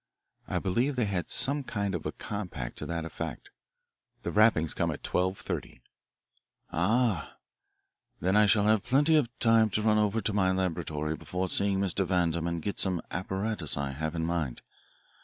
I 0.47 0.57
believe 0.57 0.95
they 0.95 1.05
had 1.05 1.29
some 1.29 1.63
kind 1.63 1.93
of 1.93 2.07
a 2.07 2.11
compact 2.11 2.75
to 2.79 2.87
that 2.87 3.05
effect. 3.05 3.51
The 4.23 4.31
rappings 4.31 4.73
come 4.73 4.89
at 4.89 5.03
twelve 5.03 5.37
thirty." 5.37 5.83
"Ah, 6.71 7.35
then 8.19 8.35
I 8.35 8.47
shall 8.47 8.63
have 8.63 8.83
plenty 8.83 9.15
of 9.15 9.29
time 9.37 9.69
to 9.69 9.83
run 9.83 9.99
over 9.99 10.19
to 10.19 10.33
my 10.33 10.49
laboratory 10.51 11.15
before 11.15 11.47
seeing 11.47 11.79
Mr. 11.79 12.03
Vandam 12.03 12.47
and 12.47 12.63
get 12.63 12.79
some 12.79 12.99
apparatus 13.11 13.77
I 13.77 13.91
have 13.91 14.15
in 14.15 14.25
mind. 14.25 14.63